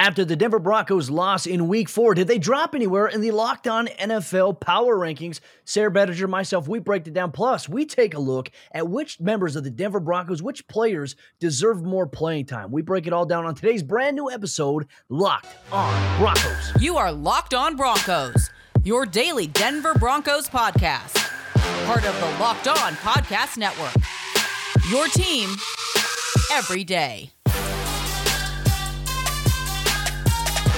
[0.00, 3.68] After the Denver Broncos loss in week four, did they drop anywhere in the Locked
[3.68, 5.40] On NFL Power Rankings?
[5.66, 7.32] Sayre Bedinger, myself, we break it down.
[7.32, 11.82] Plus, we take a look at which members of the Denver Broncos, which players deserve
[11.82, 12.70] more playing time.
[12.72, 16.72] We break it all down on today's brand new episode, Locked On Broncos.
[16.80, 18.48] You are Locked On Broncos,
[18.82, 21.14] your daily Denver Broncos podcast.
[21.84, 23.92] Part of the Locked On Podcast Network.
[24.90, 25.54] Your team
[26.50, 27.32] every day.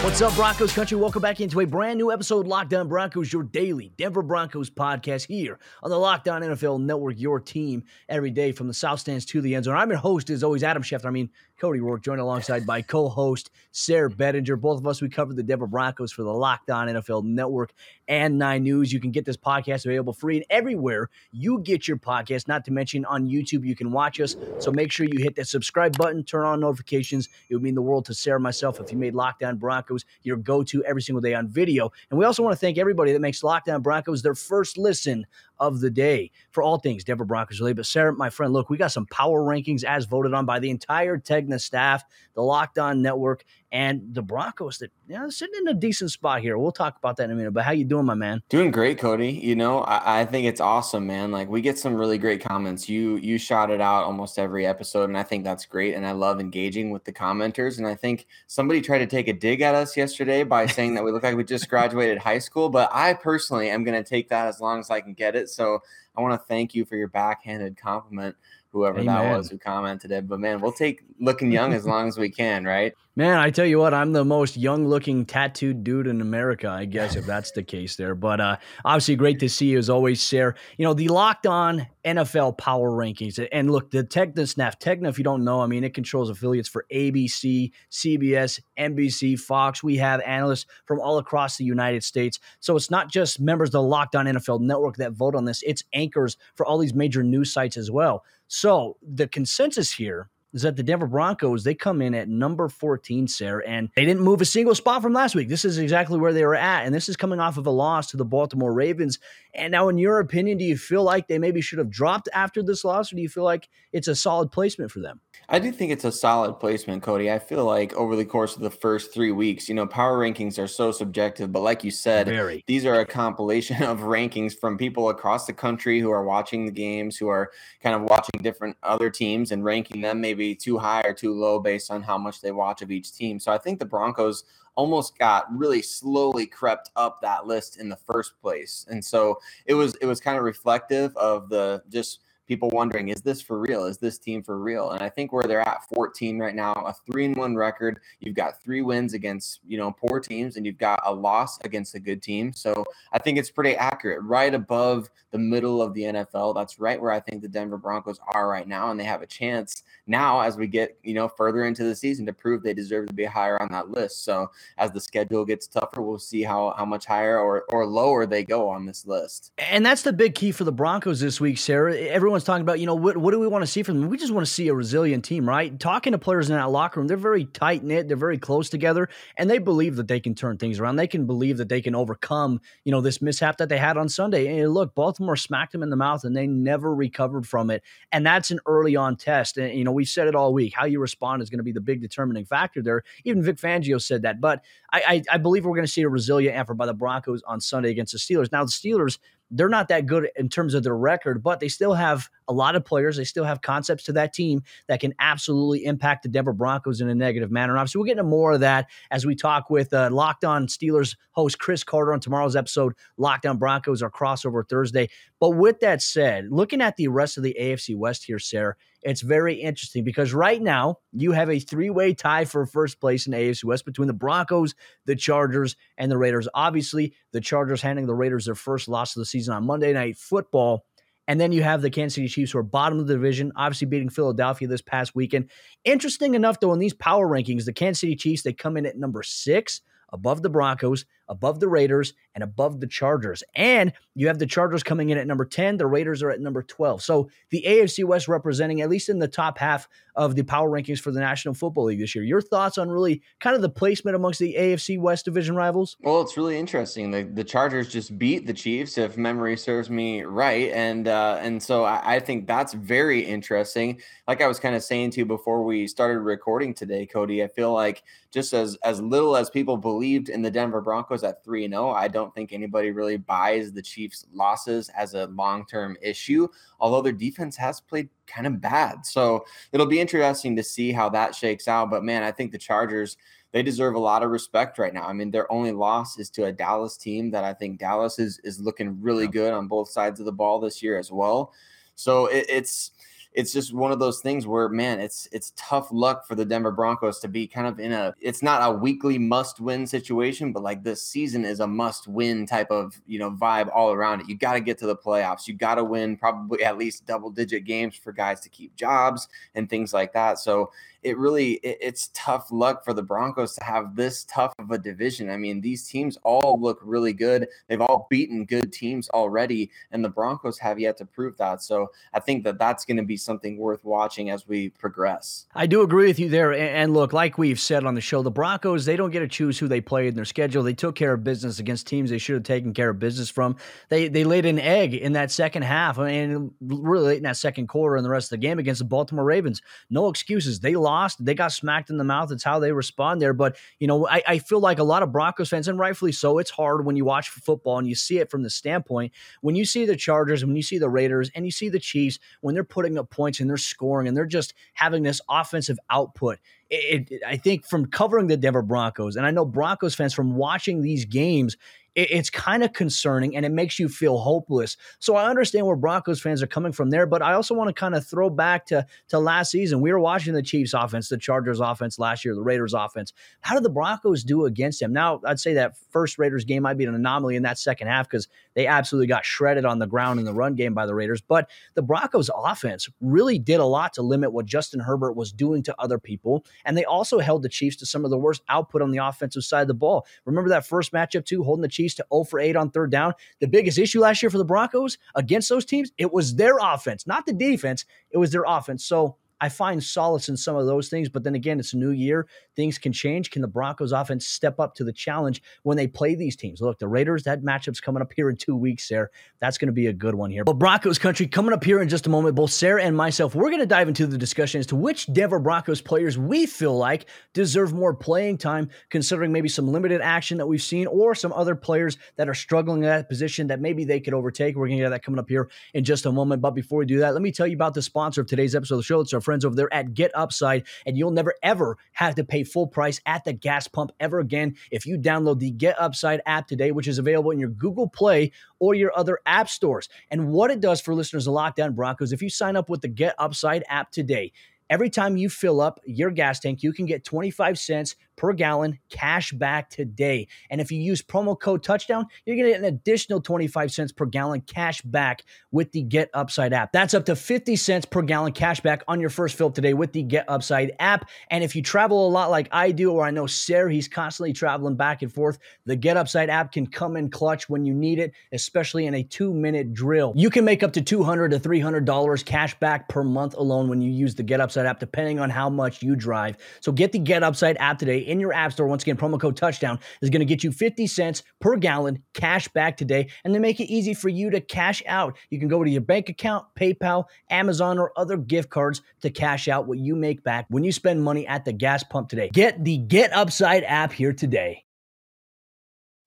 [0.02, 0.96] What's up, Broncos country?
[0.96, 5.28] Welcome back into a brand new episode, Locked On Broncos, your daily Denver Broncos podcast
[5.28, 9.24] here on the Locked On NFL Network, your team every day from the South Stands
[9.26, 9.76] to the end zone.
[9.76, 11.06] I'm your host, as always, Adam Schefter.
[11.06, 14.60] I mean, Cody Roark, joined alongside by co-host Sayre Bedinger.
[14.60, 17.72] Both of us, we cover the Denver Broncos for the Locked On NFL Network
[18.08, 18.92] and Nine News.
[18.92, 22.48] You can get this podcast available free and everywhere you get your podcast.
[22.48, 24.36] Not to mention on YouTube, you can watch us.
[24.58, 27.28] So make sure you hit that subscribe button, turn on notifications.
[27.48, 30.36] It would mean the world to Sayre myself if you made Locked On Broncos your
[30.36, 31.92] go-to every single day on video.
[32.10, 35.26] And we also want to thank everybody that makes Locked On Broncos their first listen
[35.58, 37.76] of the day for all things Denver Broncos related.
[37.76, 40.70] But Sayre, my friend, look, we got some power rankings as voted on by the
[40.70, 45.68] entire Tegna staff, the Locked On Network, and the Broncos that you know, sitting in
[45.68, 46.58] a decent spot here.
[46.58, 47.52] We'll talk about that in a minute.
[47.52, 48.42] But how you doing, my man?
[48.50, 49.30] Doing great, Cody.
[49.30, 51.32] You know, I, I think it's awesome, man.
[51.32, 52.86] Like we get some really great comments.
[52.86, 55.94] You you shot it out almost every episode, and I think that's great.
[55.94, 57.78] And I love engaging with the commenters.
[57.78, 61.02] And I think somebody tried to take a dig at us yesterday by saying that
[61.02, 62.68] we look like we just graduated high school.
[62.68, 65.48] But I personally am going to take that as long as I can get it.
[65.48, 65.80] So
[66.14, 68.36] I want to thank you for your backhanded compliment
[68.72, 69.14] whoever Amen.
[69.14, 70.26] that was who commented it.
[70.26, 72.94] But man, we'll take looking young as long as we can, right?
[73.14, 76.86] Man, I tell you what, I'm the most young looking tattooed dude in America, I
[76.86, 78.14] guess, if that's the case there.
[78.14, 80.56] But uh, obviously, great to see you as always, Sayre.
[80.78, 83.44] You know, the locked on NFL power rankings.
[83.52, 86.68] And look, the Tegna Snap, Tegna, if you don't know, I mean, it controls affiliates
[86.68, 89.82] for ABC, CBS, NBC, Fox.
[89.82, 92.40] We have analysts from all across the United States.
[92.60, 95.62] So it's not just members of the Locked On NFL network that vote on this,
[95.64, 98.24] it's anchors for all these major news sites as well.
[98.48, 103.26] So the consensus here is that the Denver Broncos, they come in at number 14,
[103.28, 105.48] Sayre, and they didn't move a single spot from last week.
[105.48, 106.84] This is exactly where they were at.
[106.84, 109.18] And this is coming off of a loss to the Baltimore Ravens.
[109.54, 112.62] And now, in your opinion, do you feel like they maybe should have dropped after
[112.62, 115.20] this loss, or do you feel like it's a solid placement for them?
[115.48, 117.30] I do think it's a solid placement, Cody.
[117.30, 120.58] I feel like over the course of the first three weeks, you know, power rankings
[120.58, 122.64] are so subjective, but like you said, Very.
[122.66, 126.72] these are a compilation of rankings from people across the country who are watching the
[126.72, 127.50] games, who are
[127.82, 131.58] kind of watching different other teams and ranking them maybe too high or too low
[131.58, 133.38] based on how much they watch of each team.
[133.38, 137.96] So I think the Broncos almost got really slowly crept up that list in the
[137.96, 138.86] first place.
[138.90, 142.20] And so it was it was kind of reflective of the just
[142.52, 143.86] people wondering, is this for real?
[143.86, 144.90] Is this team for real?
[144.90, 148.34] And I think where they're at 14 right now, a three and one record, you've
[148.34, 151.98] got three wins against, you know, poor teams and you've got a loss against a
[151.98, 152.52] good team.
[152.52, 156.54] So I think it's pretty accurate, right above the middle of the NFL.
[156.54, 158.90] That's right where I think the Denver Broncos are right now.
[158.90, 162.26] And they have a chance now as we get, you know, further into the season
[162.26, 164.24] to prove they deserve to be higher on that list.
[164.24, 168.26] So as the schedule gets tougher, we'll see how, how much higher or, or lower
[168.26, 169.52] they go on this list.
[169.56, 171.88] And that's the big key for the Broncos this week, Sayre.
[171.88, 174.10] Everyone's everyone's talking about, you know, what, what do we want to see from them?
[174.10, 175.78] We just want to see a resilient team, right?
[175.78, 179.08] Talking to players in that locker room, they're very tight knit, they're very close together,
[179.36, 180.96] and they believe that they can turn things around.
[180.96, 184.08] They can believe that they can overcome, you know, this mishap that they had on
[184.08, 184.58] Sunday.
[184.58, 187.82] And look, Baltimore smacked them in the mouth and they never recovered from it.
[188.10, 189.58] And that's an early on test.
[189.58, 190.74] And, you know, we've said it all week.
[190.74, 193.02] How you respond is going to be the big determining factor there.
[193.24, 194.40] Even Vic Fangio said that.
[194.40, 197.42] But I, I, I believe we're going to see a resilient effort by the Broncos
[197.46, 198.50] on Sunday against the Steelers.
[198.50, 199.18] Now, the Steelers,
[199.52, 202.74] they're not that good in terms of their record, but they still have a lot
[202.74, 203.16] of players.
[203.16, 207.08] They still have concepts to that team that can absolutely impact the Denver Broncos in
[207.08, 207.72] a negative manner.
[207.72, 210.66] And obviously, we'll get into more of that as we talk with uh, Locked On
[210.66, 215.08] Steelers host Chris Carter on tomorrow's episode, Locked On Broncos, our crossover Thursday.
[215.38, 219.20] But with that said, looking at the rest of the AFC West here, Sayre, it's
[219.20, 223.64] very interesting because right now you have a three-way tie for first place in AFC
[223.64, 224.74] West between the Broncos,
[225.06, 226.48] the Chargers, and the Raiders.
[226.54, 230.16] Obviously, the Chargers handing the Raiders their first loss of the season on Monday Night
[230.16, 230.84] Football.
[231.28, 233.86] And then you have the Kansas City Chiefs, who are bottom of the division, obviously
[233.86, 235.50] beating Philadelphia this past weekend.
[235.84, 238.98] Interesting enough, though, in these power rankings, the Kansas City Chiefs, they come in at
[238.98, 239.82] number six
[240.12, 243.42] above the Broncos, above the Raiders, and above the Chargers.
[243.54, 246.62] And you have the Chargers coming in at number 10, the Raiders are at number
[246.62, 247.02] 12.
[247.02, 251.00] So the AFC West representing at least in the top half of the power rankings
[251.00, 252.24] for the National Football League this year.
[252.24, 255.96] Your thoughts on really kind of the placement amongst the AFC West division rivals?
[256.00, 257.10] Well, it's really interesting.
[257.10, 261.62] The, the Chargers just beat the Chiefs, if memory serves me right, and uh, and
[261.62, 264.00] so I, I think that's very interesting.
[264.28, 267.48] Like I was kind of saying to you before we started recording today, Cody, I
[267.48, 268.02] feel like
[268.32, 271.90] just as as little as people believed in the Denver Broncos at three and zero,
[271.90, 276.48] oh, I don't think anybody really buys the Chiefs' losses as a long term issue.
[276.80, 281.08] Although their defense has played kind of bad, so it'll be interesting to see how
[281.10, 281.90] that shakes out.
[281.90, 283.16] But man, I think the Chargers
[283.52, 285.06] they deserve a lot of respect right now.
[285.06, 288.40] I mean, their only loss is to a Dallas team that I think Dallas is
[288.44, 291.52] is looking really good on both sides of the ball this year as well.
[291.94, 292.92] So it, it's
[293.34, 296.70] it's just one of those things where man it's it's tough luck for the denver
[296.70, 300.62] broncos to be kind of in a it's not a weekly must win situation but
[300.62, 304.28] like this season is a must win type of you know vibe all around it.
[304.28, 305.46] You got to get to the playoffs.
[305.46, 309.28] You got to win probably at least double digit games for guys to keep jobs
[309.54, 310.38] and things like that.
[310.38, 310.70] So
[311.02, 314.78] it really it, it's tough luck for the Broncos to have this tough of a
[314.78, 315.30] division.
[315.30, 317.48] I mean, these teams all look really good.
[317.68, 321.62] They've all beaten good teams already, and the Broncos have yet to prove that.
[321.62, 325.46] So I think that that's going to be something worth watching as we progress.
[325.54, 326.52] I do agree with you there.
[326.52, 329.58] And look, like we've said on the show, the Broncos they don't get to choose
[329.58, 330.62] who they play in their schedule.
[330.62, 333.56] They took care of business against teams they should have taken care of business from.
[333.88, 337.66] They they laid an egg in that second half and really late in that second
[337.66, 339.62] quarter and the rest of the game against the Baltimore Ravens.
[339.90, 340.60] No excuses.
[340.60, 341.24] They lost lost.
[341.24, 342.30] They got smacked in the mouth.
[342.30, 343.32] It's how they respond there.
[343.32, 346.38] But, you know, I, I feel like a lot of Broncos fans, and rightfully so,
[346.38, 349.12] it's hard when you watch football and you see it from the standpoint.
[349.40, 352.18] When you see the Chargers, when you see the Raiders, and you see the Chiefs,
[352.42, 356.38] when they're putting up points and they're scoring and they're just having this offensive output.
[356.70, 360.36] It, it, I think from covering the Denver Broncos, and I know Broncos fans from
[360.36, 361.56] watching these games,
[361.94, 364.76] it, it's kind of concerning and it makes you feel hopeless.
[364.98, 367.74] So I understand where Broncos fans are coming from there, but I also want to
[367.74, 369.80] kind of throw back to, to last season.
[369.80, 373.12] We were watching the Chiefs offense, the Chargers offense last year, the Raiders offense.
[373.40, 374.92] How did the Broncos do against them?
[374.92, 378.08] Now, I'd say that first Raiders game might be an anomaly in that second half
[378.08, 381.20] because they absolutely got shredded on the ground in the run game by the Raiders.
[381.20, 385.62] But the Broncos offense really did a lot to limit what Justin Herbert was doing
[385.64, 386.44] to other people.
[386.64, 389.44] And they also held the Chiefs to some of the worst output on the offensive
[389.44, 390.06] side of the ball.
[390.24, 393.14] Remember that first matchup, too, holding the Chiefs To 0 for 8 on third down.
[393.40, 397.06] The biggest issue last year for the Broncos against those teams, it was their offense,
[397.06, 397.84] not the defense.
[398.10, 398.84] It was their offense.
[398.84, 401.08] So I find solace in some of those things.
[401.08, 402.28] But then again, it's a new year.
[402.54, 403.32] Things can change.
[403.32, 406.60] Can the Broncos offense step up to the challenge when they play these teams?
[406.60, 409.10] Look, the Raiders, that matchup's coming up here in two weeks, there.
[409.40, 410.44] That's going to be a good one here.
[410.44, 412.36] But Broncos country coming up here in just a moment.
[412.36, 415.40] Both Sayre and myself, we're going to dive into the discussion as to which Denver
[415.40, 420.46] Broncos players we feel like deserve more playing time, considering maybe some limited action that
[420.46, 423.98] we've seen or some other players that are struggling in that position that maybe they
[423.98, 424.54] could overtake.
[424.54, 426.40] We're going to get that coming up here in just a moment.
[426.42, 428.76] But before we do that, let me tell you about the sponsor of today's episode
[428.76, 429.00] of the show.
[429.00, 432.24] It's our friend friends over there at Get Upside, and you'll never ever have to
[432.24, 436.20] pay full price at the gas pump ever again if you download the Get Upside
[436.26, 439.88] app today, which is available in your Google Play or your other app stores.
[440.10, 442.82] And what it does for listeners of Locked On Broncos, if you sign up with
[442.82, 444.32] the Get Upside app today,
[444.68, 448.78] every time you fill up your gas tank, you can get 25 cents per gallon
[448.88, 450.28] cash back today.
[450.48, 453.90] And if you use promo code touchdown, you're going to get an additional 25 cents
[453.90, 456.70] per gallon cash back with the Get Upside app.
[456.70, 459.92] That's up to 50 cents per gallon cash back on your first fill today with
[459.92, 461.10] the Get Upside app.
[461.32, 464.32] And if you travel a lot like I do, or I know Sayre, he's constantly
[464.32, 467.98] traveling back and forth, the Get Upside app can come in clutch when you need
[467.98, 470.12] it, especially in a two minute drill.
[470.14, 473.90] You can make up to $200 to $300 cash back per month alone when you
[473.90, 476.36] use the Get Upside app, depending on how much you drive.
[476.60, 478.66] So get the Get Upside app today in your app store.
[478.68, 482.46] Once again, promo code touchdown is going to get you 50 cents per gallon cash
[482.48, 483.08] back today.
[483.24, 485.16] And they make it easy for you to cash out.
[485.30, 489.48] You can go to your bank account, PayPal, Amazon, or other gift cards to cash
[489.48, 492.30] out what you make back when you spend money at the gas pump today.
[492.32, 494.64] Get the Get Upside app here today.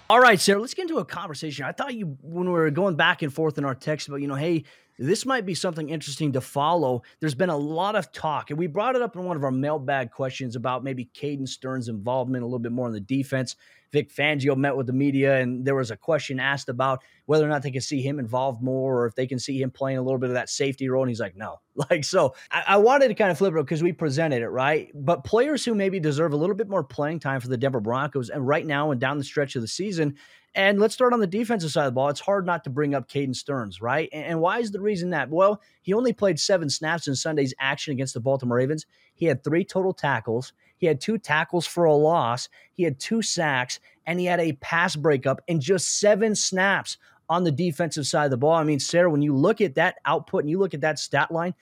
[0.08, 1.66] All right, Sayre, let's get into a conversation.
[1.66, 4.28] I thought you, when we were going back and forth in our text about, you
[4.28, 4.64] know, hey,
[4.98, 7.04] this might be something interesting to follow.
[7.20, 9.52] There's been a lot of talk, and we brought it up in one of our
[9.52, 13.56] mailbag questions about maybe Caden Sterns' involvement a little bit more in the defense.
[13.92, 17.50] Vic Fangio met with the media, and there was a question asked about whether or
[17.50, 20.02] not they can see him involved more or if they can see him playing a
[20.02, 21.04] little bit of that safety role.
[21.04, 21.60] And he's like, no.
[21.90, 24.90] Like, so I, I wanted to kind of flip it because we presented it, right?
[24.94, 28.30] But players who maybe deserve a little bit more playing time for the Denver Broncos,
[28.30, 30.16] and right now and down the stretch of the season,
[30.56, 32.10] and let's start on the defensive side of the ball.
[32.10, 34.10] It's hard not to bring up Caden Sterns, right?
[34.12, 35.30] And why is the reason that?
[35.30, 38.86] Well, he only played seven snaps in Sunday's action against the Baltimore Ravens.
[39.14, 40.54] He had three total tackles.
[40.78, 44.54] He had two tackles for a loss, he had two sacks, and he had a
[44.54, 46.98] pass breakup in just seven snaps
[47.30, 48.54] on the defensive side of the ball.
[48.54, 51.32] I mean, Sayre, when you look at that output and you look at that stat
[51.32, 51.54] line,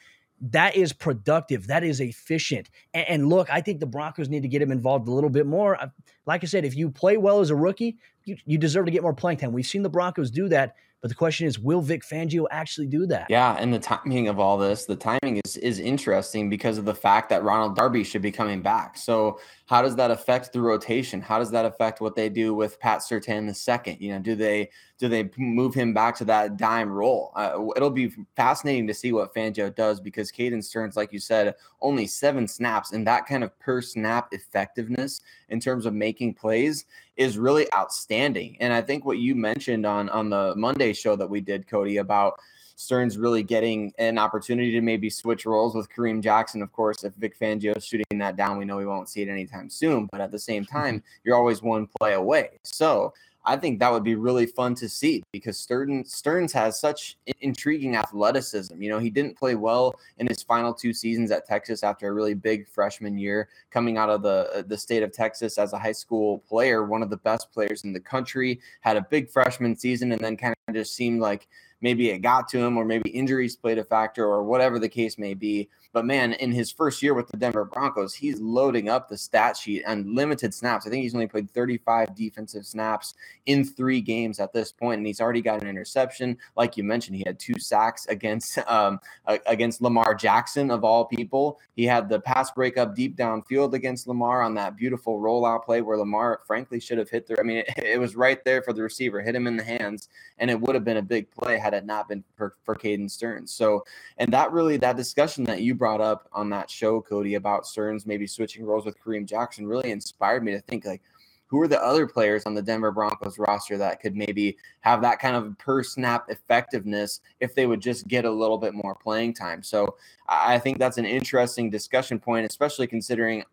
[0.52, 1.68] that is productive.
[1.68, 2.70] That is efficient.
[2.94, 5.46] And, and, look, I think the Broncos need to get him involved a little bit
[5.46, 5.78] more.
[6.26, 9.02] Like I said, if you play well as a rookie, you, you deserve to get
[9.02, 9.54] more playing time.
[9.54, 10.76] We've seen the Broncos do that.
[11.02, 13.28] But the question is, will Vic Fangio actually do that?
[13.30, 16.96] Yeah, and the timing of all this, the timing is is interesting because of the
[16.96, 18.98] fact that Ronald Darby should be coming back.
[18.98, 19.38] So
[19.74, 21.20] how does that affect the rotation?
[21.20, 24.00] How does that affect what they do with Pat Surtain the second?
[24.00, 27.32] You know, do they do they move him back to that dime role?
[27.36, 31.56] Uh, it'll be fascinating to see what Fangio does because Caden Sterns, like you said,
[31.82, 36.86] only seven snaps and that kind of per snap effectiveness in terms of making plays
[37.18, 38.56] is really outstanding.
[38.60, 41.98] And I think what you mentioned on on the Monday show that we did, Cody,
[41.98, 42.40] about
[42.76, 46.62] Sterns really getting an opportunity to maybe switch roles with Kareem Jackson.
[46.62, 49.30] Of course, if Vic Fangio is shooting that down, we know we won't see it
[49.30, 50.08] anytime soon.
[50.12, 51.22] But at the same time, mm-hmm.
[51.24, 52.60] you're always one play away.
[52.64, 53.14] So
[53.46, 57.96] I think that would be really fun to see because Sterns, Sterns has such intriguing
[57.96, 58.82] athleticism.
[58.82, 62.14] You know, he didn't play well in his final two seasons at Texas after a
[62.14, 65.78] really big freshman year, coming out of the uh, the state of Texas as a
[65.80, 68.62] high school player, one of the best players in the country.
[68.80, 71.48] Had a big freshman season and then kind of just seemed like
[71.84, 75.18] maybe it got to him or maybe injuries played a factor or whatever the case
[75.20, 75.70] may be.
[75.92, 79.56] But man, in his first year with the Denver Broncos, he's loading up the stat
[79.56, 80.88] sheet and limited snaps.
[80.88, 83.14] I think he's only played 35 defensive snaps
[83.46, 86.36] in three games at this point, and he's already got an interception.
[86.56, 89.00] Like you mentioned, he had two sacks against um,
[89.46, 91.60] against Lamar Jackson of all people.
[91.76, 95.98] He had the pass breakup deep downfield against Lamar on that beautiful rollout play where
[95.98, 97.40] Lamar, frankly, should have hit the.
[97.40, 100.10] I mean, it, it was right there for the receiver, hit him in the hands,
[100.40, 103.10] and it would have been a big play had it not been for, for Caden
[103.10, 103.52] Sterns.
[103.54, 103.84] So,
[104.18, 108.06] and that really that discussion that you brought up on that show, Cody, about Sterns
[108.06, 111.02] maybe switching roles with Kareem Jackson really inspired me to think like,
[111.48, 115.20] who are the other players on the Denver Broncos roster that could maybe have that
[115.20, 119.36] kind of per snap effectiveness if they would just get a little bit more playing
[119.36, 119.62] time?
[119.62, 119.96] So
[120.28, 123.44] I think that's an interesting discussion point, especially considering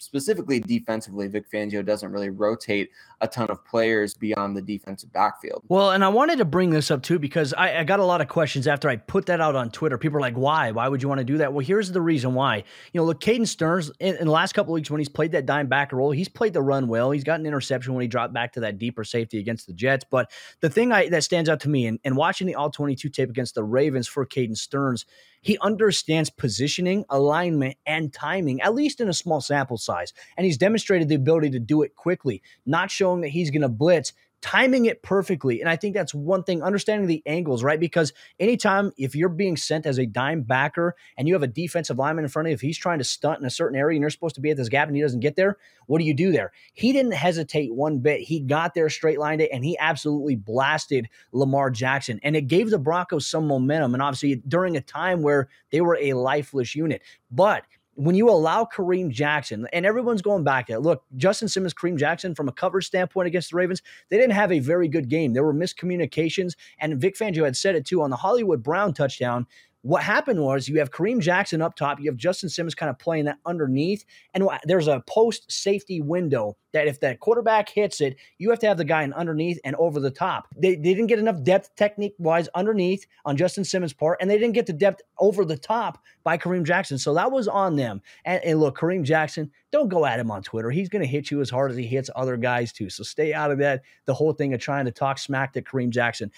[0.00, 2.90] specifically defensively, Vic Fangio doesn't really rotate
[3.20, 5.62] a ton of players beyond the defensive backfield.
[5.68, 8.20] Well, and I wanted to bring this up too because I, I, got a lot
[8.20, 9.98] of questions after I put that out on Twitter.
[9.98, 10.70] People are like, "Why?
[10.70, 12.56] Why would you want to do that?" Well, here's the reason why.
[12.56, 15.46] You know, look, Caden Sterns in, in the last couple weeks when he's played that
[15.46, 17.10] dime back role, he's played the run well.
[17.10, 20.04] He's got an interception when he dropped back to that deeper safety against the Jets.
[20.10, 20.30] But
[20.60, 23.28] the thing I, that stands out to me, and, and watching the All 22 tape
[23.28, 25.04] against the Ravens for Caden Sterns,
[25.40, 30.12] he understands positioning, alignment, and timing, at least in a small sample size.
[30.36, 33.68] And he's demonstrated the ability to do it quickly, not showing that he's going to
[33.68, 35.60] blitz, timing it perfectly.
[35.60, 37.78] And I think that's one thing, understanding the angles, right?
[37.78, 41.98] Because anytime if you're being sent as a dime backer and you have a defensive
[41.98, 44.02] lineman in front of you, if he's trying to stunt in a certain area and
[44.02, 46.14] you're supposed to be at this gap and he doesn't get there, what do you
[46.14, 46.52] do there?
[46.72, 48.20] He didn't hesitate one bit.
[48.20, 52.20] He got there, straight lined it, and he absolutely blasted Lamar Jackson.
[52.22, 53.94] And it gave the Broncos some momentum.
[53.94, 57.02] And obviously during a time where they were a lifeless unit.
[57.30, 57.64] But
[58.00, 62.34] when you allow Kareem Jackson, and everyone's going back at look, Justin Simmons, Kareem Jackson,
[62.34, 65.34] from a coverage standpoint against the Ravens, they didn't have a very good game.
[65.34, 69.46] There were miscommunications, and Vic Fangio had said it too on the Hollywood Brown touchdown.
[69.82, 72.98] What happened was you have Kareem Jackson up top, you have Justin Simmons kind of
[72.98, 78.16] playing that underneath, and there's a post safety window that if that quarterback hits it,
[78.38, 80.46] you have to have the guy in underneath and over the top.
[80.56, 84.38] They, they didn't get enough depth technique wise underneath on Justin Simmons' part, and they
[84.38, 86.98] didn't get the depth over the top by Kareem Jackson.
[86.98, 88.02] So that was on them.
[88.24, 90.70] And, and look, Kareem Jackson, don't go at him on Twitter.
[90.70, 92.90] He's going to hit you as hard as he hits other guys too.
[92.90, 93.82] So stay out of that.
[94.04, 96.30] The whole thing of trying to talk smack to Kareem Jackson.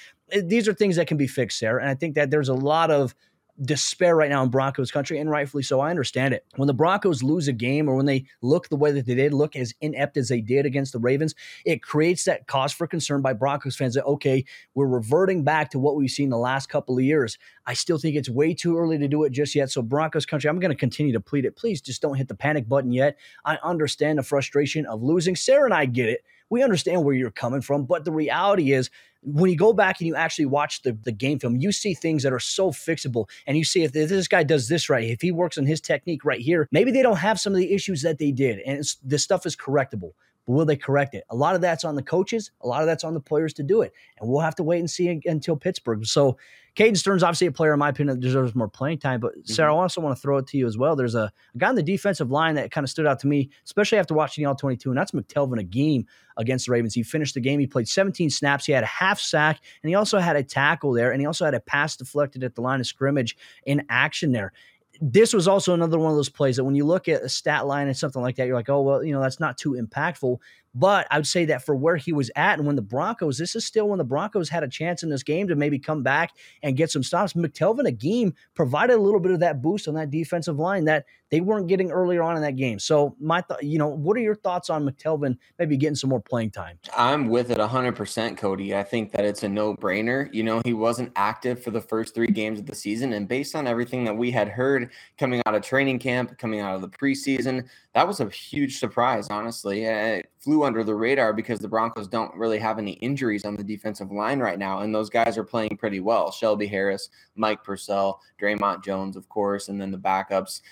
[0.44, 1.78] These are things that can be fixed, Sayre.
[1.78, 3.14] And I think that there's a lot of
[3.60, 5.80] despair right now in Broncos country, and rightfully so.
[5.80, 6.44] I understand it.
[6.56, 9.34] When the Broncos lose a game or when they look the way that they did,
[9.34, 13.20] look as inept as they did against the Ravens, it creates that cause for concern
[13.20, 16.96] by Broncos fans that, okay, we're reverting back to what we've seen the last couple
[16.96, 17.38] of years.
[17.66, 19.70] I still think it's way too early to do it just yet.
[19.70, 21.56] So, Broncos country, I'm going to continue to plead it.
[21.56, 23.18] Please just don't hit the panic button yet.
[23.44, 25.36] I understand the frustration of losing.
[25.36, 26.24] Sayre and I get it.
[26.48, 28.90] We understand where you're coming from, but the reality is
[29.22, 32.22] when you go back and you actually watch the, the game film, you see things
[32.24, 33.28] that are so fixable.
[33.46, 36.24] And you see if this guy does this right, if he works on his technique
[36.24, 38.58] right here, maybe they don't have some of the issues that they did.
[38.60, 40.12] And this stuff is correctable.
[40.46, 41.24] But will they correct it?
[41.30, 42.50] A lot of that's on the coaches.
[42.62, 43.92] A lot of that's on the players to do it.
[44.18, 46.04] And we'll have to wait and see until Pittsburgh.
[46.04, 46.36] So
[46.74, 49.20] Caden Sterns, obviously a player, in my opinion, that deserves more playing time.
[49.20, 49.62] But mm-hmm.
[49.62, 50.96] I also want to throw it to you as well.
[50.96, 53.50] There's a, a guy on the defensive line that kind of stood out to me,
[53.64, 56.06] especially after watching the All 22, and that's McTelvin Agim
[56.38, 56.94] against the Ravens.
[56.94, 57.60] He finished the game.
[57.60, 58.64] He played 17 snaps.
[58.64, 61.44] He had a half sack, and he also had a tackle there, and he also
[61.44, 64.52] had a pass deflected at the line of scrimmage in action there
[65.00, 67.66] this was also another one of those plays that when you look at a stat
[67.66, 70.38] line and something like that, you're like, oh, well, you know, that's not too impactful.
[70.74, 73.56] But I would say that for where he was at and when the Broncos, this
[73.56, 76.30] is still when the Broncos had a chance in this game to maybe come back
[76.62, 77.32] and get some stops.
[77.32, 81.40] McTelvin Agim provided a little bit of that boost on that defensive line that they
[81.40, 82.78] weren't getting earlier on in that game.
[82.78, 86.20] So my thought, you know, what are your thoughts on McTelvin maybe getting some more
[86.20, 86.78] playing time?
[86.94, 88.76] I'm with it 100%, Cody.
[88.76, 90.32] I think that it's a no-brainer.
[90.32, 93.56] You know, he wasn't active for the first 3 games of the season and based
[93.56, 96.88] on everything that we had heard coming out of training camp, coming out of the
[96.88, 99.86] preseason, that was a huge surprise, honestly.
[99.86, 103.54] Eh, it flew under the radar because the Broncos don't really have any injuries on
[103.54, 106.30] the defensive line right now, and those guys are playing pretty well.
[106.32, 110.62] Shelby Harris, Mike Purcell, Dre'Mont Jones, of course, and then the backups,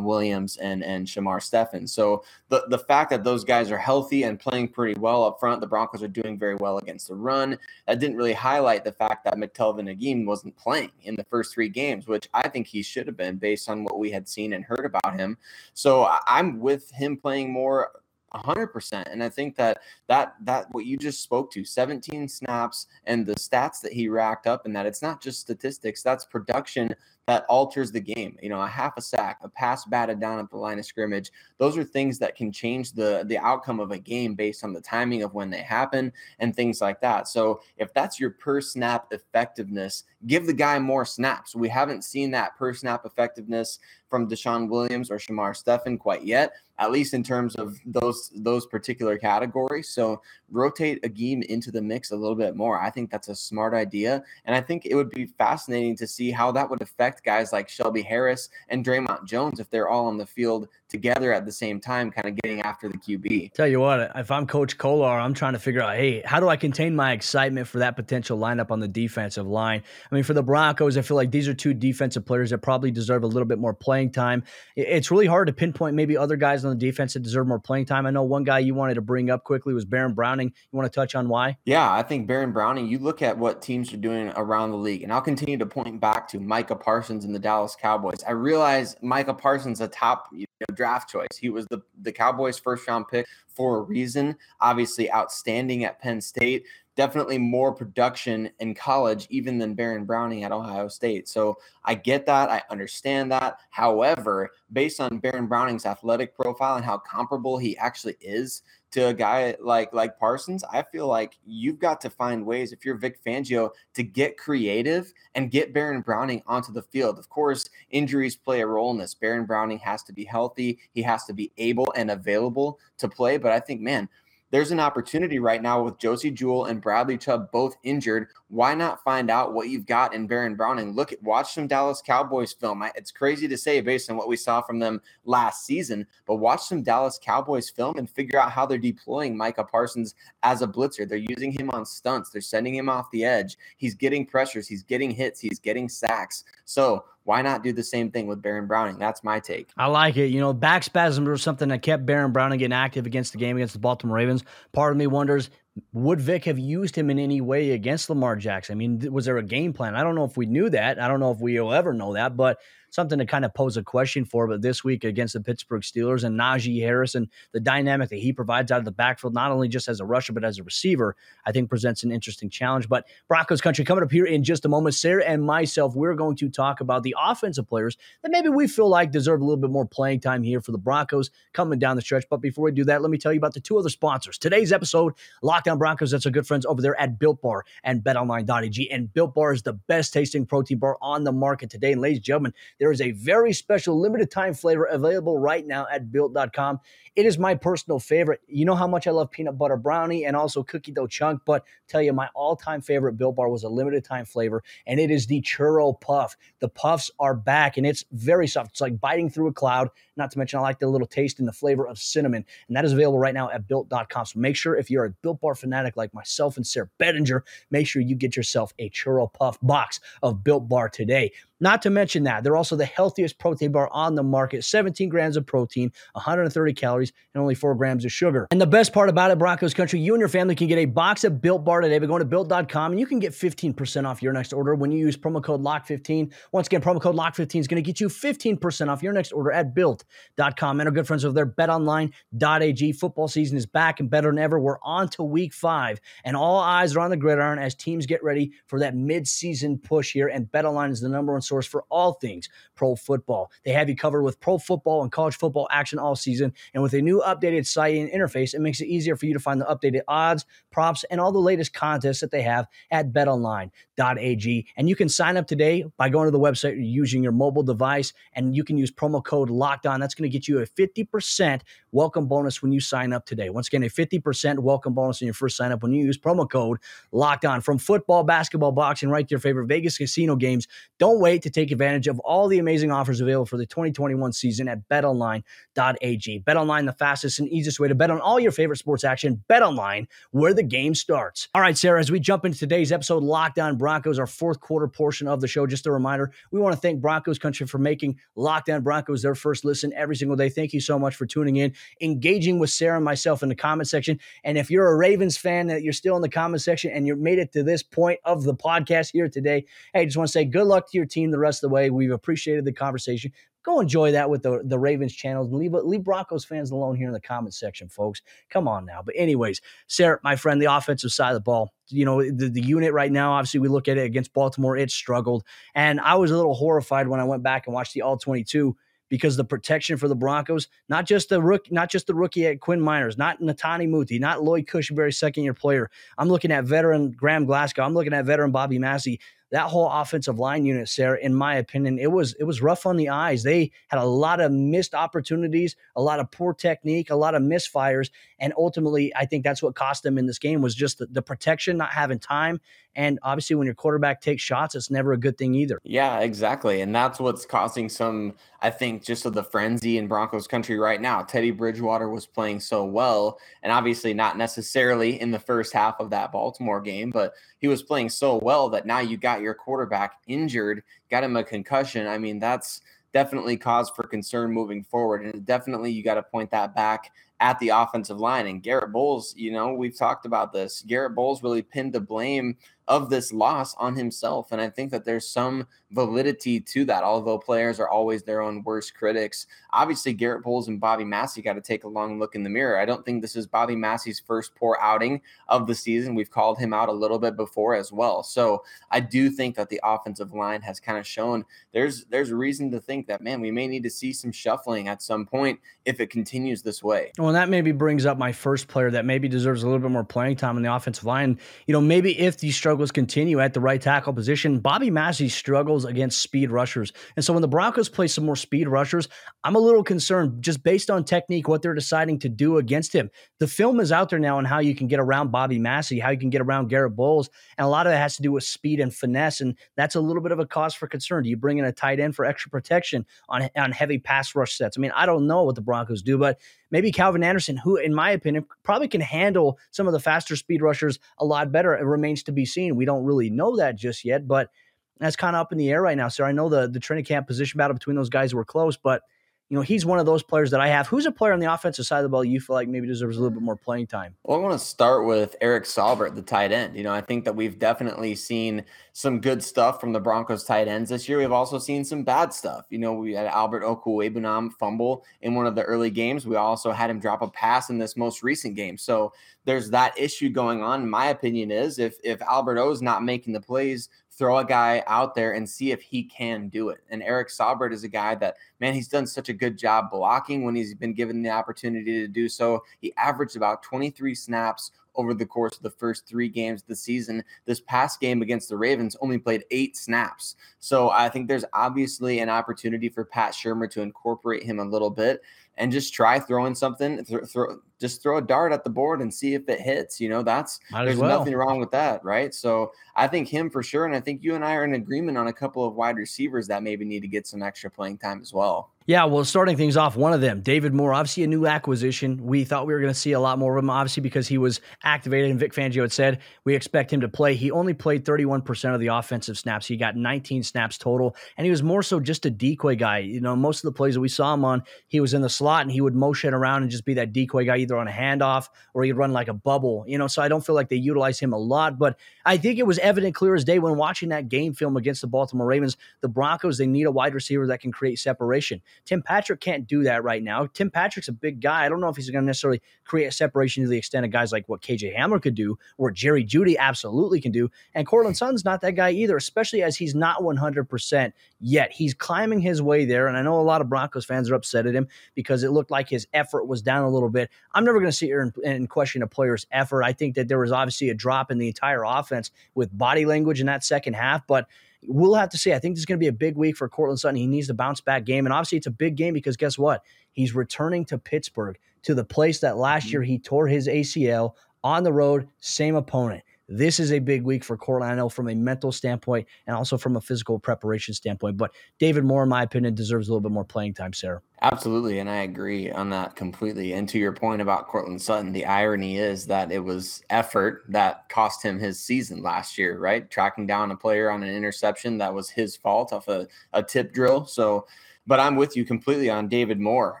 [0.00, 1.86] DeShawn Williams and and Shamar Stephen.
[1.86, 5.60] So the the fact that those guys are healthy and playing pretty well up front,
[5.60, 7.58] the Broncos are doing very well against the run.
[7.86, 11.68] That didn't really highlight the fact that McTelvin Agim wasn't playing in the first three
[11.68, 14.64] games, which I think he should have been based on what we had seen and
[14.64, 15.36] heard about him.
[15.74, 17.90] So I'm with him playing more
[18.34, 23.26] 100% and i think that that that what you just spoke to 17 snaps and
[23.26, 26.94] the stats that he racked up and that it's not just statistics that's production
[27.30, 28.36] that alters the game.
[28.42, 31.30] You know, a half a sack, a pass batted down at the line of scrimmage.
[31.58, 34.80] Those are things that can change the the outcome of a game based on the
[34.80, 37.28] timing of when they happen and things like that.
[37.28, 41.54] So if that's your per snap effectiveness, give the guy more snaps.
[41.54, 46.54] We haven't seen that per snap effectiveness from DeShawn Williams or Shamar Stephen quite yet,
[46.80, 49.90] at least in terms of those those particular categories.
[49.90, 52.80] So rotate Agim into the mix a little bit more.
[52.80, 56.30] I think that's a smart idea, and I think it would be fascinating to see
[56.30, 60.16] how that would affect guys like Shelby Harris and Dre'Mont Jones if they're all on
[60.16, 63.52] the field together at the same time, kind of getting after the QB.
[63.54, 66.48] Tell you what, if I'm Coach Kollar, I'm trying to figure out, hey, how do
[66.48, 69.82] I contain my excitement for that potential lineup on the defensive line?
[70.10, 72.90] I mean, for the Broncos, I feel like these are two defensive players that probably
[72.90, 74.42] deserve a little bit more playing time.
[74.76, 77.86] It's really hard to pinpoint maybe other guys on the defense that deserve more playing
[77.86, 78.06] time.
[78.06, 80.48] I know one guy you wanted to bring up quickly was Baron Browning.
[80.48, 81.56] You want to touch on why?
[81.64, 85.02] Yeah, I think Baron Browning, you look at what teams are doing around the league,
[85.02, 88.22] and I'll continue to point back to Micah Parsons and the Dallas Cowboys.
[88.26, 91.28] I realize Micah Parsons a top you know, draft choice.
[91.38, 94.34] He was the, the Cowboys' first round pick for a reason.
[94.62, 96.64] Obviously, outstanding at Penn State.
[97.00, 101.30] Definitely more production in college, even than Baron Browning at Ohio State.
[101.30, 102.50] So I get that.
[102.50, 103.56] I understand that.
[103.70, 109.14] However, based on Baron Browning's athletic profile and how comparable he actually is to a
[109.14, 113.24] guy like like Parsons, I feel like you've got to find ways if you're Vic
[113.24, 117.18] Fangio to get creative and get Baron Browning onto the field.
[117.18, 119.14] Of course, injuries play a role in this.
[119.14, 120.78] Baron Browning has to be healthy.
[120.92, 123.38] He has to be able and available to play.
[123.38, 124.06] But I think, man,
[124.50, 128.28] there's an opportunity right now with Josey Jewell and Bradley Chubb both injured.
[128.48, 130.92] Why not find out what you've got in Baron Browning?
[130.92, 132.84] Look at watch some Dallas Cowboys film.
[132.96, 136.62] It's crazy to say based on what we saw from them last season, but watch
[136.62, 141.08] some Dallas Cowboys film and figure out how they're deploying Micah Parsons as a blitzer.
[141.08, 142.30] They're using him on stunts.
[142.30, 143.56] They're sending him off the edge.
[143.76, 144.66] He's getting pressures.
[144.66, 145.38] He's getting hits.
[145.38, 146.44] He's getting sacks.
[146.64, 148.98] So why not do the same thing with Baron Browning?
[148.98, 149.68] That's my take.
[149.76, 150.32] I like it.
[150.32, 153.56] You know, back spasms were something that kept Baron Browning getting active against the game
[153.56, 154.42] against the Baltimore Ravens.
[154.72, 155.48] Part of me wonders
[155.92, 158.72] would Vic have used him in any way against Lamar Jackson?
[158.72, 159.94] I mean, was there a game plan?
[159.94, 161.00] I don't know if we knew that.
[161.00, 162.58] I don't know if we'll ever know that, but
[162.90, 164.46] something to kind of pose a question for.
[164.46, 168.32] But this week against the Pittsburgh Steelers and Najee Harris and the dynamic that he
[168.32, 171.16] provides out of the backfield, not only just as a rusher, but as a receiver,
[171.46, 172.88] I think presents an interesting challenge.
[172.88, 174.94] But Broncos country coming up here in just a moment.
[174.94, 178.88] Sayre and myself, we're going to talk about the offensive players that maybe we feel
[178.88, 182.02] like deserve a little bit more playing time here for the Broncos coming down the
[182.02, 182.24] stretch.
[182.28, 184.38] But before we do that, let me tell you about the two other sponsors.
[184.38, 188.02] Today's episode, Locked On Broncos, that's our good friends over there at Built Bar and
[188.02, 188.90] BetOnline.ag.
[188.90, 191.92] And Built Bar is the best tasting protein bar on the market today.
[191.92, 195.86] And ladies and gentlemen, there is a very special limited time flavor available right now
[195.92, 196.80] at built.com.
[197.14, 198.40] It is my personal favorite.
[198.46, 201.64] You know how much I love peanut butter brownie and also cookie dough chunk, but
[201.88, 205.10] tell you, my all time favorite Built Bar was a limited time flavor, and it
[205.10, 206.36] is the churro puff.
[206.60, 208.70] The puffs are back, and it's very soft.
[208.70, 209.90] It's like biting through a cloud.
[210.16, 212.84] Not to mention, I like the little taste and the flavor of cinnamon, and that
[212.84, 214.24] is available right now at built.com.
[214.24, 217.86] So make sure if you're a Built Bar fanatic like myself and Sayre Bedinger, make
[217.86, 221.32] sure you get yourself a churro puff box of Built Bar today.
[221.60, 225.36] Not to mention that they're also the healthiest protein bar on the market 17 grams
[225.36, 228.46] of protein, 130 calories, and only 4 grams of sugar.
[228.50, 230.86] And the best part about it, Broncos Country, you and your family can get a
[230.86, 234.22] box of Built Bar today by going to built.com and you can get 15% off
[234.22, 236.32] your next order when you use promo code LOCK15.
[236.52, 239.52] Once again, promo code LOCK15 is going to get you 15% off your next order
[239.52, 240.80] at built.com.
[240.80, 242.92] And our good friends over there, betonline.ag.
[242.92, 244.58] Football season is back and better than ever.
[244.58, 248.22] We're on to week five, and all eyes are on the gridiron as teams get
[248.22, 250.28] ready for that mid-season push here.
[250.28, 253.50] And BetOnline is the number one source for all things pro football.
[253.64, 256.54] They have you covered with pro football and college football action all season.
[256.72, 259.40] And with a new updated site and interface, it makes it easier for you to
[259.40, 264.66] find the updated odds, props, and all the latest contests that they have at betonline.ag.
[264.76, 268.12] And you can sign up today by going to the website using your mobile device,
[268.32, 270.00] and you can use promo code locked on.
[270.00, 273.50] That's going to get you a 50% welcome bonus when you sign up today.
[273.50, 276.48] Once again, a 50% welcome bonus in your first sign up when you use promo
[276.48, 276.78] code
[277.12, 277.60] locked on.
[277.60, 280.68] From football, basketball, boxing, right to your favorite Vegas casino games.
[280.98, 284.68] Don't wait to take advantage of all the amazing offers available for the 2021 season
[284.68, 286.40] at betonline.ag.
[286.40, 289.42] BetOnline, the fastest and easiest way to bet on all your favorite sports action.
[289.48, 291.48] BetOnline, where the game starts.
[291.54, 294.88] All right, Sayre, as we jump into today's episode, Locked On Broncos, our fourth quarter
[294.88, 298.18] portion of the show, just a reminder, we want to thank Broncos Country for making
[298.36, 300.48] Locked On Broncos their first listen every single day.
[300.48, 303.88] Thank you so much for tuning in, engaging with Sayre and myself in the comment
[303.88, 304.18] section.
[304.44, 307.16] And if you're a Ravens fan, that you're still in the comment section and you
[307.16, 310.44] made it to this point of the podcast here today, hey, just want to say
[310.44, 311.90] good luck to your team the rest of the way.
[311.90, 313.32] We've appreciated the conversation.
[313.62, 317.12] Go enjoy that with the, the Ravens channels leave, leave Broncos fans alone here in
[317.12, 318.22] the comment section, folks.
[318.48, 319.02] Come on now.
[319.04, 322.62] But, anyways, Sayre, my friend, the offensive side of the ball, you know, the, the
[322.62, 325.44] unit right now, obviously, we look at it against Baltimore, it struggled.
[325.74, 328.74] And I was a little horrified when I went back and watched the all 22
[329.10, 332.60] because the protection for the Broncos, not just the rook, not just the rookie at
[332.60, 335.90] Quinn Meinerz, not Netane Muti, not Lloyd Cushenberry, second year player.
[336.16, 337.82] I'm looking at veteran Graham Glasgow.
[337.82, 341.98] I'm looking at veteran Bobby Massie that whole offensive line unit, Sayre, in my opinion,
[341.98, 343.42] it was it was rough on the eyes.
[343.42, 347.42] They had a lot of missed opportunities, a lot of poor technique, a lot of
[347.42, 351.06] misfires, and ultimately, I think that's what cost them in this game was just the,
[351.06, 352.60] the protection, not having time,
[352.94, 355.80] and obviously, when your quarterback takes shots, it's never a good thing either.
[355.82, 360.46] Yeah, exactly, and that's what's causing some, I think, just of the frenzy in Broncos
[360.46, 361.22] country right now.
[361.22, 366.10] Teddy Bridgewater was playing so well, and obviously not necessarily in the first half of
[366.10, 370.20] that Baltimore game, but he was playing so well that now you got your quarterback
[370.26, 372.06] injured, got him a concussion.
[372.06, 372.80] I mean, that's
[373.12, 375.24] definitely cause for concern moving forward.
[375.24, 378.46] And definitely you got to point that back at the offensive line.
[378.46, 380.82] And Garrett Bolles, you know, we've talked about this.
[380.86, 382.56] Garrett Bolles really pinned the blame
[382.90, 384.50] of this loss on himself.
[384.50, 388.64] And I think that there's some validity to that, although players are always their own
[388.64, 389.46] worst critics.
[389.70, 392.80] Obviously, Garrett Bolles and Bobby Massie got to take a long look in the mirror.
[392.80, 396.16] I don't think this is Bobby Massie's first poor outing of the season.
[396.16, 398.24] We've called him out a little bit before as well.
[398.24, 402.72] So I do think that the offensive line has kind of shown there's there's reason
[402.72, 406.00] to think that man, we may need to see some shuffling at some point if
[406.00, 407.12] it continues this way.
[407.18, 410.02] Well, that maybe brings up my first player that maybe deserves a little bit more
[410.02, 411.38] playing time in the offensive line.
[411.68, 415.84] You know, maybe if these struggles continue at the right tackle position, Bobby Massie struggles
[415.84, 416.92] against speed rushers.
[417.16, 419.08] And so when the Broncos play some more speed rushers,
[419.42, 423.10] I'm a little concerned just based on technique, what they're deciding to do against him.
[423.40, 426.10] The film is out there now on how you can get around Bobby Massie, how
[426.10, 427.28] you can get around Garrett Bolles.
[427.58, 429.40] And a lot of that has to do with speed and finesse.
[429.40, 431.24] And that's a little bit of a cause for concern.
[431.24, 434.56] Do you bring in a tight end for extra protection on, on heavy pass rush
[434.56, 434.78] sets?
[434.78, 436.38] I mean, I don't know what the Broncos do, but
[436.70, 440.62] maybe Calvin Anderson, who, in my opinion, probably can handle some of the faster speed
[440.62, 441.74] rushers a lot better.
[441.74, 442.76] It remains to be seen.
[442.76, 444.50] We don't really know that just yet, but
[444.98, 446.08] that's kind of up in the air right now.
[446.08, 449.02] So I know the the training camp position battle between those guys were close, but
[449.50, 450.86] you know, he's one of those players that I have.
[450.86, 453.16] Who's a player on the offensive side of the ball you feel like maybe deserves
[453.16, 454.14] a little bit more playing time?
[454.22, 456.76] Well, I want to start with Eric Saubert, the tight end.
[456.76, 460.68] You know, I think that we've definitely seen some good stuff from the Broncos tight
[460.68, 461.18] ends this year.
[461.18, 462.66] We've also seen some bad stuff.
[462.70, 466.26] You know, we had Albert Okwuegbunam fumble in one of the early games.
[466.26, 468.78] We also had him drop a pass in this most recent game.
[468.78, 469.12] So
[469.46, 470.88] there's that issue going on.
[470.88, 473.88] My opinion is if if Albert O's not making the plays
[474.20, 476.80] throw a guy out there and see if he can do it.
[476.90, 480.44] And Eric Saubert is a guy that, man, he's done such a good job blocking
[480.44, 482.62] when he's been given the opportunity to do so.
[482.82, 486.76] He averaged about 23 snaps over the course of the first three games of the
[486.76, 487.24] season.
[487.46, 490.36] This past game against the Ravens only played eight snaps.
[490.58, 494.90] So I think there's obviously an opportunity for Pat Shurmur to incorporate him a little
[494.90, 495.22] bit
[495.56, 499.12] and just try throwing something, th- throw, just throw a dart at the board and
[499.12, 500.00] see if it hits.
[500.00, 501.18] You know, that's Might there's well.
[501.18, 502.34] nothing wrong with that, right?
[502.34, 505.18] So I think him for sure, and I think you and I are in agreement
[505.18, 508.20] on a couple of wide receivers that maybe need to get some extra playing time
[508.20, 508.70] as well.
[508.90, 512.26] Yeah, well, starting things off, one of them, David Moore, obviously a new acquisition.
[512.26, 514.36] We thought we were going to see a lot more of him, obviously, because he
[514.36, 515.30] was activated.
[515.30, 517.36] And Vic Fangio had said we expect him to play.
[517.36, 519.68] He only played 31% of the offensive snaps.
[519.68, 522.98] He got 19 snaps total, and he was more so just a decoy guy.
[522.98, 525.30] You know, most of the plays that we saw him on, he was in the
[525.30, 527.92] slot and he would motion around and just be that decoy guy, either on a
[527.92, 529.84] handoff or he'd run like a bubble.
[529.86, 532.58] You know, so I don't feel like they utilize him a lot, but I think
[532.58, 535.76] it was evident, clear as day, when watching that game film against the Baltimore Ravens.
[536.00, 539.82] The Broncos they need a wide receiver that can create separation Tim Patrick can't do
[539.84, 540.46] that right now.
[540.46, 541.64] Tim Patrick's a big guy.
[541.64, 544.32] I don't know if he's going to necessarily create separation to the extent of guys
[544.32, 547.50] like what KJ Hamler could do or Jerry Jeudy absolutely can do.
[547.74, 551.72] And Courtland Sutton's not that guy either, especially as he's not 100% yet.
[551.72, 553.06] He's climbing his way there.
[553.06, 555.70] And I know a lot of Broncos fans are upset at him because it looked
[555.70, 557.30] like his effort was down a little bit.
[557.52, 559.82] I'm never going to sit here and, and question a player's effort.
[559.82, 562.19] I think that there was obviously a drop in the entire offense
[562.54, 564.46] with body language in that second half, but
[564.86, 565.52] we'll have to see.
[565.52, 567.16] I think this is going to be a big week for Courtland Sutton.
[567.16, 568.26] He needs to bounce back game.
[568.26, 569.82] And obviously, it's a big game because guess what?
[570.12, 572.92] He's returning to Pittsburgh to the place that last mm-hmm.
[572.92, 576.22] year he tore his ACL on the road, same opponent.
[576.52, 579.94] This is a big week for I know, from a mental standpoint and also from
[579.94, 581.36] a physical preparation standpoint.
[581.36, 584.20] But David Moore, in my opinion, deserves a little bit more playing time, Sayre.
[584.42, 584.98] Absolutely.
[584.98, 586.72] And I agree on that completely.
[586.72, 591.08] And to your point about Courtland Sutton, the irony is that it was effort that
[591.08, 593.08] cost him his season last year, right?
[593.08, 596.92] Tracking down a player on an interception that was his fault off a, a tip
[596.92, 597.26] drill.
[597.26, 597.68] So,
[598.08, 600.00] but I'm with you completely on David Moore.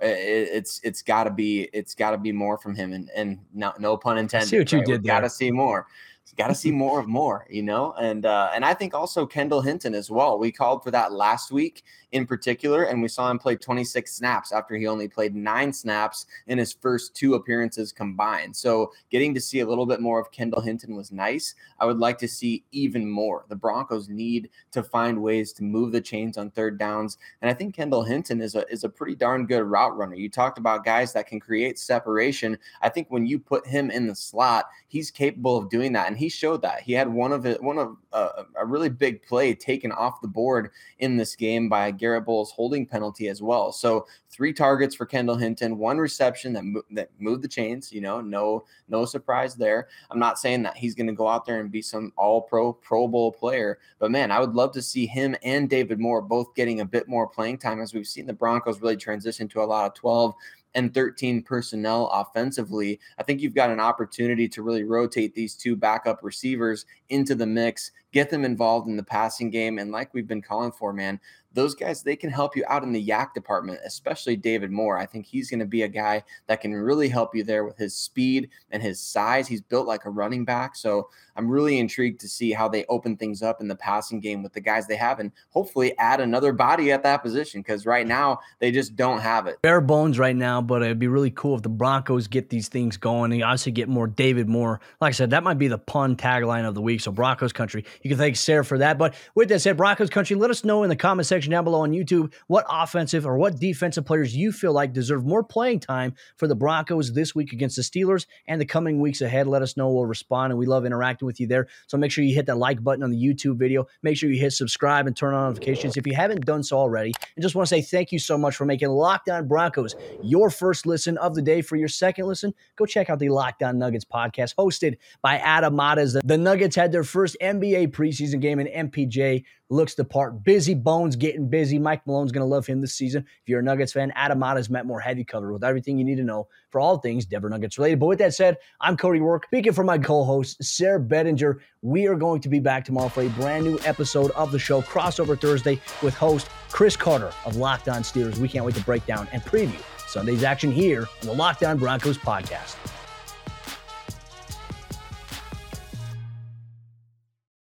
[0.00, 3.40] It, it's it's got to be it's got to be more from him, and and
[3.52, 4.46] no, no pun intended.
[4.46, 4.86] I see what you right?
[4.86, 5.04] did.
[5.04, 5.86] Got to see more
[6.34, 9.60] got to see more of more, you know, and uh, and I think also Kendall
[9.60, 10.38] Hinton as well.
[10.38, 11.84] We called for that last week
[12.16, 16.26] in particular, and we saw him play 26 snaps after he only played nine snaps
[16.48, 18.56] in his first two appearances combined.
[18.56, 21.54] So getting to see a little bit more of Kendall Hinton was nice.
[21.78, 23.44] I would like to see even more.
[23.48, 27.54] The Broncos need to find ways to move the chains on third downs, and I
[27.54, 30.16] think Kendall Hinton is a is a pretty darn good route runner.
[30.16, 32.58] You talked about guys that can create separation.
[32.82, 36.16] I think when you put him in the slot, he's capable of doing that, and
[36.16, 36.80] he showed that.
[36.80, 40.28] He had one of it, one of uh, a really big play taken off the
[40.28, 43.72] board in this game by Garrett Bolles holding penalty as well.
[43.72, 47.92] So three targets for Kendall Hinton, one reception that mo- that moved the chains.
[47.92, 49.88] You know, no no surprise there.
[50.08, 52.72] I'm not saying that he's going to go out there and be some All Pro
[52.72, 56.54] Pro Bowl player, but man, I would love to see him and David Moore both
[56.54, 59.64] getting a bit more playing time as we've seen the Broncos really transition to a
[59.64, 60.32] lot of 12
[60.76, 63.00] and 13 personnel offensively.
[63.18, 67.46] I think you've got an opportunity to really rotate these two backup receivers into the
[67.46, 69.78] mix, get them involved in the passing game.
[69.78, 71.18] And like we've been calling for, man,
[71.56, 74.98] those guys they can help you out in the YAC department, especially David Moore.
[74.98, 77.76] I think he's going to be a guy that can really help you there with
[77.76, 79.48] his speed and his size.
[79.48, 83.16] He's built like a running back, so I'm really intrigued to see how they open
[83.16, 86.52] things up in the passing game with the guys they have, and hopefully add another
[86.52, 89.60] body at that position because right now they just don't have it.
[89.62, 92.96] Bare bones right now, but it'd be really cool if the Broncos get these things
[92.96, 94.80] going and obviously get more David Moore.
[95.00, 97.00] Like I said, that might be the pun tagline of the week.
[97.00, 98.98] So Broncos country, you can thank Sayre for that.
[98.98, 101.64] But with that said, Broncos country, let us know in the comment section section down
[101.64, 105.78] below on YouTube what offensive or what defensive players you feel like deserve more playing
[105.78, 109.46] time for the Broncos this week against the Steelers and the coming weeks ahead.
[109.46, 109.88] Let us know.
[109.88, 111.68] We'll respond, and we love interacting with you there.
[111.86, 113.86] So make sure you hit that like button on the YouTube video.
[114.02, 117.12] Make sure you hit subscribe and turn on notifications if you haven't done so already.
[117.36, 120.50] And just want to say thank you so much for making Locked On Broncos your
[120.50, 121.62] first listen of the day.
[121.62, 125.76] For your second listen, go check out the Locked On Nuggets podcast hosted by Adam
[125.76, 126.14] Mares.
[126.24, 130.44] The Nuggets had their first NBA preseason game in MPJ looks the part.
[130.44, 131.78] Busy Bones getting busy.
[131.78, 133.24] Mike Malone's going to love him this season.
[133.42, 136.16] If you're a Nuggets fan, Adam has met more heavy cover with everything you need
[136.16, 137.98] to know for all things Denver Nuggets related.
[137.98, 139.44] But with that said, I'm Cody Roark.
[139.46, 143.28] Speaking for my co-host, Sayre Bedinger, we are going to be back tomorrow for a
[143.30, 148.02] brand new episode of the show, Crossover Thursday, with host Chris Carter of Locked On
[148.02, 148.38] Steelers.
[148.38, 151.78] We can't wait to break down and preview Sunday's action here on the Locked On
[151.78, 152.76] Broncos podcast.